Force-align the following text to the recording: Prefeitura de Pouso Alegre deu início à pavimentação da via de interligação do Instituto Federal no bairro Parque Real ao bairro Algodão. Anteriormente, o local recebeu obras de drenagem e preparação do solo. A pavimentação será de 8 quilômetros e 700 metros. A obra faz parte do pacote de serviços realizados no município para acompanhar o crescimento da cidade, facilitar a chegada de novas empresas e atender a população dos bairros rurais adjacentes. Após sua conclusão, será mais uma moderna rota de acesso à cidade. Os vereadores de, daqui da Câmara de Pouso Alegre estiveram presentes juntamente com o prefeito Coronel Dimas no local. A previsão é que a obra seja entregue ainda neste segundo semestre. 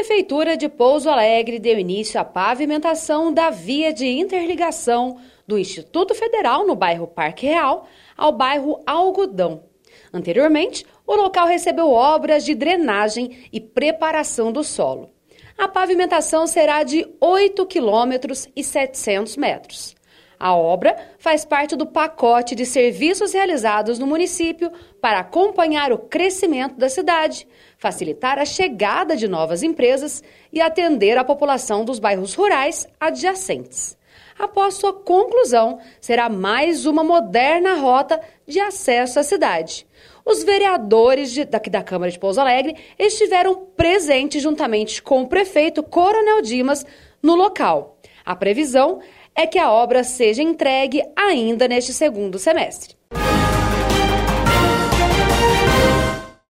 Prefeitura 0.00 0.56
de 0.56 0.66
Pouso 0.66 1.10
Alegre 1.10 1.58
deu 1.58 1.78
início 1.78 2.18
à 2.18 2.24
pavimentação 2.24 3.30
da 3.30 3.50
via 3.50 3.92
de 3.92 4.06
interligação 4.06 5.18
do 5.46 5.58
Instituto 5.58 6.14
Federal 6.14 6.66
no 6.66 6.74
bairro 6.74 7.06
Parque 7.06 7.44
Real 7.44 7.86
ao 8.16 8.32
bairro 8.32 8.82
Algodão. 8.86 9.64
Anteriormente, 10.10 10.86
o 11.06 11.14
local 11.14 11.46
recebeu 11.46 11.90
obras 11.90 12.46
de 12.46 12.54
drenagem 12.54 13.46
e 13.52 13.60
preparação 13.60 14.50
do 14.50 14.64
solo. 14.64 15.10
A 15.58 15.68
pavimentação 15.68 16.46
será 16.46 16.82
de 16.82 17.06
8 17.20 17.66
quilômetros 17.66 18.48
e 18.56 18.64
700 18.64 19.36
metros. 19.36 19.94
A 20.40 20.54
obra 20.56 20.96
faz 21.18 21.44
parte 21.44 21.76
do 21.76 21.84
pacote 21.84 22.54
de 22.54 22.64
serviços 22.64 23.34
realizados 23.34 23.98
no 23.98 24.06
município 24.06 24.72
para 24.98 25.18
acompanhar 25.18 25.92
o 25.92 25.98
crescimento 25.98 26.76
da 26.76 26.88
cidade, 26.88 27.46
facilitar 27.76 28.38
a 28.38 28.46
chegada 28.46 29.14
de 29.14 29.28
novas 29.28 29.62
empresas 29.62 30.24
e 30.50 30.58
atender 30.58 31.18
a 31.18 31.24
população 31.24 31.84
dos 31.84 31.98
bairros 31.98 32.32
rurais 32.32 32.88
adjacentes. 32.98 33.98
Após 34.38 34.76
sua 34.76 34.94
conclusão, 34.94 35.78
será 36.00 36.30
mais 36.30 36.86
uma 36.86 37.04
moderna 37.04 37.74
rota 37.74 38.18
de 38.48 38.58
acesso 38.58 39.20
à 39.20 39.22
cidade. 39.22 39.86
Os 40.24 40.42
vereadores 40.42 41.32
de, 41.32 41.44
daqui 41.44 41.68
da 41.68 41.82
Câmara 41.82 42.10
de 42.10 42.18
Pouso 42.18 42.40
Alegre 42.40 42.76
estiveram 42.98 43.66
presentes 43.76 44.42
juntamente 44.42 45.02
com 45.02 45.20
o 45.20 45.28
prefeito 45.28 45.82
Coronel 45.82 46.40
Dimas 46.40 46.86
no 47.22 47.34
local. 47.34 47.99
A 48.30 48.36
previsão 48.36 49.00
é 49.34 49.44
que 49.44 49.58
a 49.58 49.72
obra 49.72 50.04
seja 50.04 50.40
entregue 50.40 51.02
ainda 51.16 51.66
neste 51.66 51.92
segundo 51.92 52.38
semestre. 52.38 52.94